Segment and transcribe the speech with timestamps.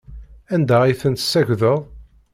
[0.53, 1.79] Anda ay ten-tessagdeḍ?